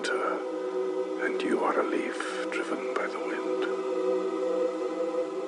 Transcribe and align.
winter, 0.00 0.38
and 1.24 1.42
you 1.42 1.62
are 1.62 1.78
a 1.78 1.86
leaf 1.86 2.16
driven 2.50 2.94
by 2.94 3.06
the 3.06 3.18
wind. 3.18 3.62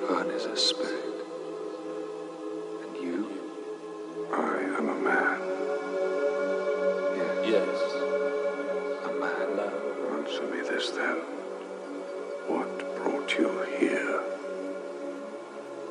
God 0.07 0.29
is 0.29 0.45
a 0.45 0.55
spirit. 0.55 1.25
And 2.83 2.97
you? 3.03 3.29
I 4.31 4.59
am 4.77 4.89
a 4.89 4.95
man. 5.09 5.39
Yes. 7.17 7.47
Yes. 7.55 7.77
A 9.05 9.11
man. 9.23 9.59
Answer 10.19 10.45
me 10.53 10.61
this 10.69 10.91
then. 10.91 11.17
What 12.47 12.95
brought 12.97 13.35
you 13.35 13.49
here? 13.79 14.21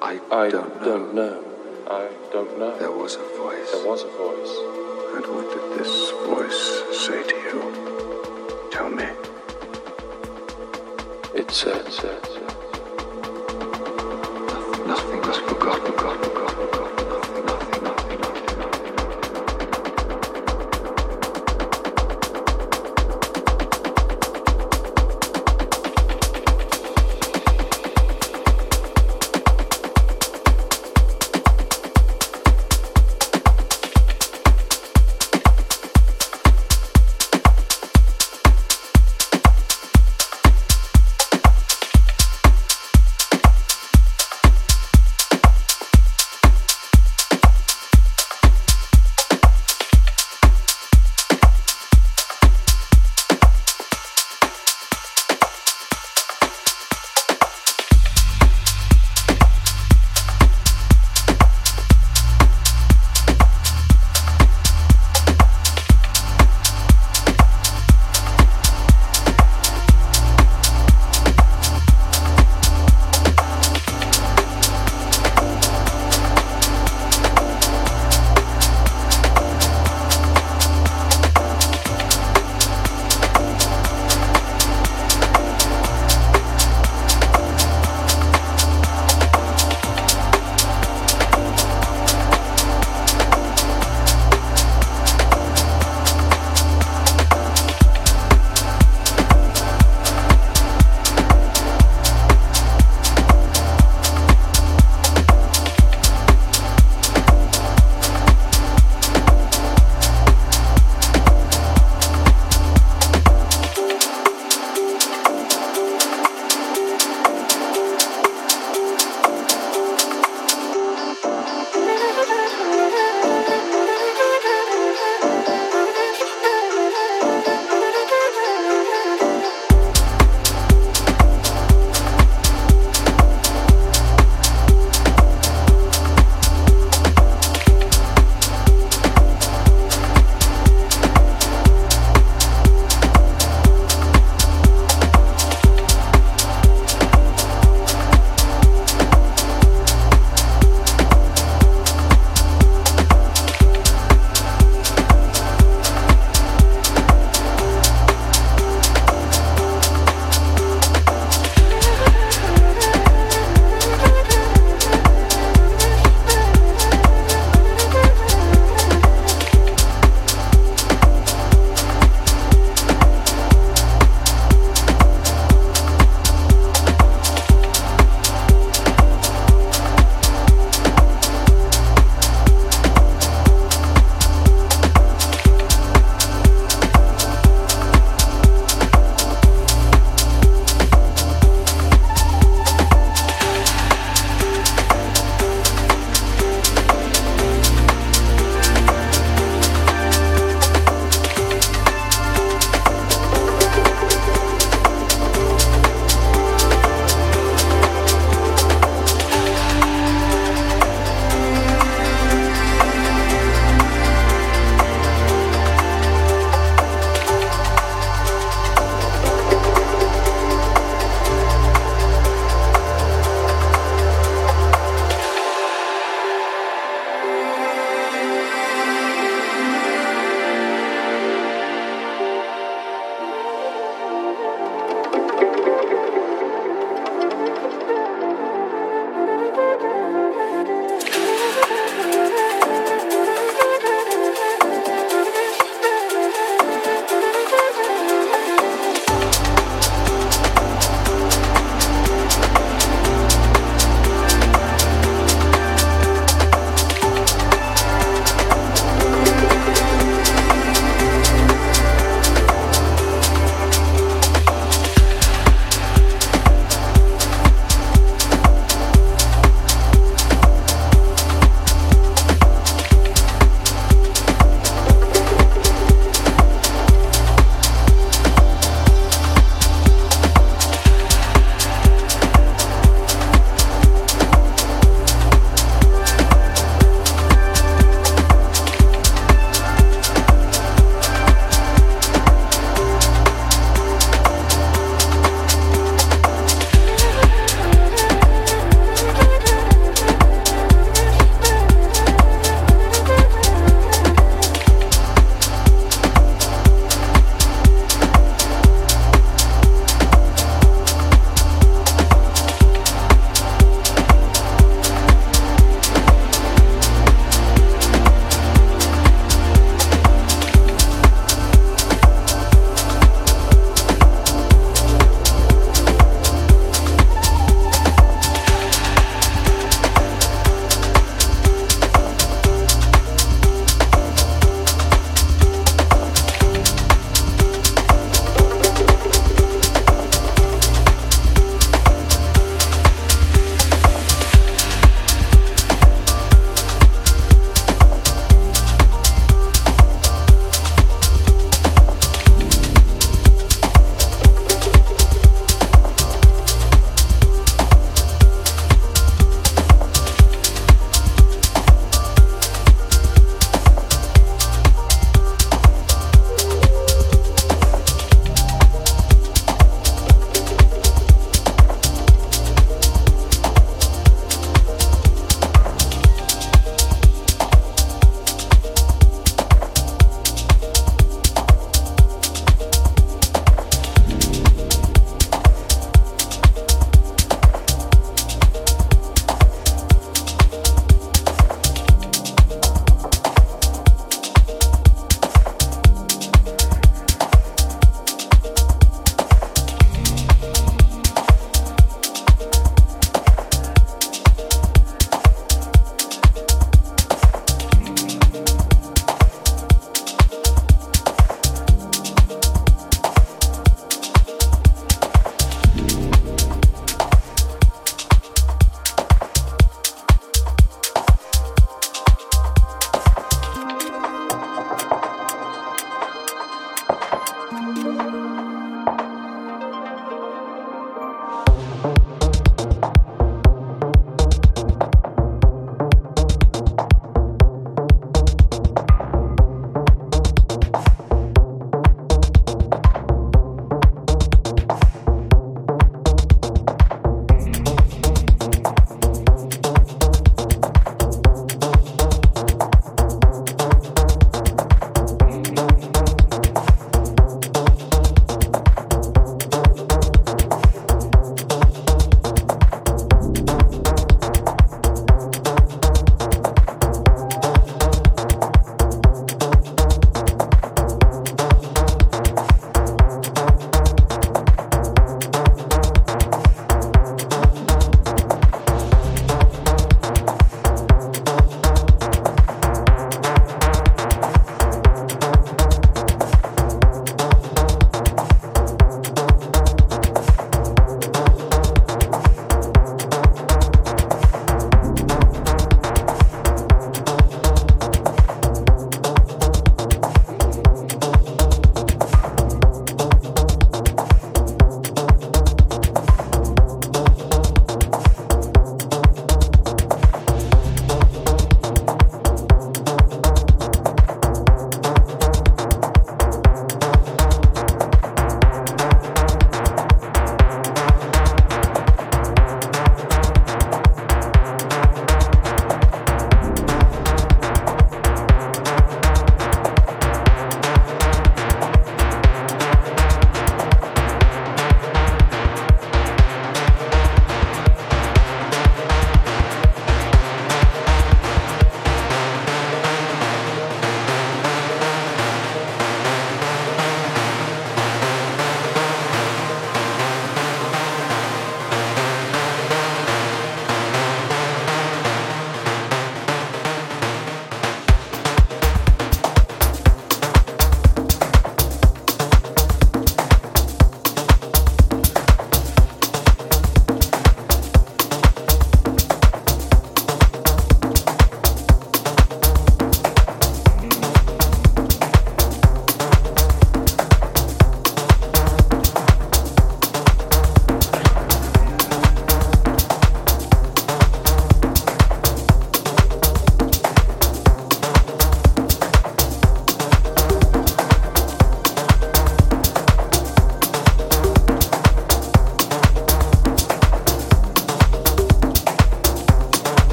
I, 0.00 0.20
I 0.30 0.50
don't 0.50 0.76
know. 0.76 0.84
don't 0.84 1.14
know. 1.14 1.44
I 1.90 2.08
don't 2.32 2.58
know. 2.60 2.78
There 2.78 2.92
was 2.92 3.16
a 3.16 3.26
voice. 3.36 3.72
There 3.72 3.86
was 3.86 4.04
a 4.04 4.12
voice. 4.24 4.54
And 5.16 5.26
what 5.34 5.50
did 5.50 5.78
this 5.80 6.10
voice 6.26 7.06
say 7.06 7.22
to 7.24 7.34
you? 7.34 7.91
Tell 8.82 8.90
me. 8.90 9.04
It 11.34 11.48
said, 11.52 11.86
said, 11.92 12.26
said. 12.26 12.54
Nothing 14.88 15.20
was 15.20 15.38
forgotten, 15.38 15.92
forgotten, 15.92 16.30
forgotten, 16.30 16.66
forgotten. 16.66 17.01